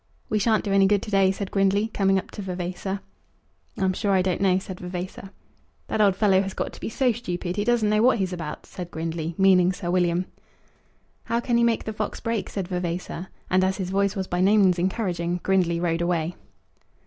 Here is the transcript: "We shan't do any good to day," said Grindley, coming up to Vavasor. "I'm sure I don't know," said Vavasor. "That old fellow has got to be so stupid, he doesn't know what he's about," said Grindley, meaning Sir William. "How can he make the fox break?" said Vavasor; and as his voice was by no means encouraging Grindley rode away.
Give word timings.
"We 0.29 0.39
shan't 0.39 0.63
do 0.63 0.71
any 0.73 0.87
good 0.87 1.03
to 1.03 1.11
day," 1.11 1.29
said 1.31 1.51
Grindley, 1.51 1.93
coming 1.93 2.17
up 2.17 2.31
to 2.31 2.41
Vavasor. 2.41 3.01
"I'm 3.77 3.93
sure 3.93 4.11
I 4.13 4.23
don't 4.23 4.41
know," 4.41 4.57
said 4.57 4.79
Vavasor. 4.79 5.29
"That 5.89 6.01
old 6.01 6.15
fellow 6.15 6.41
has 6.41 6.55
got 6.55 6.73
to 6.73 6.79
be 6.79 6.89
so 6.89 7.11
stupid, 7.11 7.55
he 7.55 7.63
doesn't 7.63 7.87
know 7.87 8.01
what 8.01 8.17
he's 8.17 8.33
about," 8.33 8.65
said 8.65 8.89
Grindley, 8.89 9.35
meaning 9.37 9.71
Sir 9.71 9.91
William. 9.91 10.25
"How 11.25 11.39
can 11.39 11.55
he 11.55 11.63
make 11.63 11.83
the 11.83 11.93
fox 11.93 12.19
break?" 12.19 12.49
said 12.49 12.67
Vavasor; 12.67 13.27
and 13.47 13.63
as 13.63 13.77
his 13.77 13.91
voice 13.91 14.15
was 14.15 14.25
by 14.25 14.41
no 14.41 14.57
means 14.57 14.79
encouraging 14.79 15.37
Grindley 15.43 15.79
rode 15.79 16.01
away. 16.01 16.33